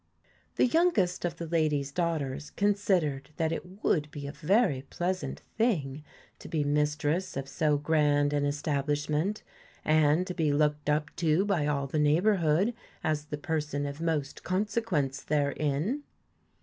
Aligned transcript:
The 0.55 0.65
youngest 0.65 1.25
of 1.25 1.35
the 1.35 1.45
lady's 1.45 1.91
daughters 1.91 2.49
considered 2.49 3.29
that 3.37 3.51
it 3.51 3.83
would 3.83 4.09
be 4.09 4.25
a 4.25 4.31
very 4.31 4.81
pleasant 4.89 5.43
thing 5.59 6.03
to 6.39 6.49
be 6.49 6.63
mistress 6.63 7.37
of 7.37 7.47
so 7.47 7.77
grand 7.77 8.33
an 8.33 8.43
establishment, 8.43 9.43
and 9.85 10.25
to 10.25 10.33
be 10.33 10.51
looked 10.51 10.89
up 10.89 11.15
to 11.17 11.45
by 11.45 11.67
all 11.67 11.85
the 11.85 11.99
neighbourhood 11.99 12.73
as 13.03 13.25
the 13.25 13.37
person 13.37 13.85
of 13.85 14.01
most 14.01 14.41
consequence 14.43 15.21
therein. 15.21 16.01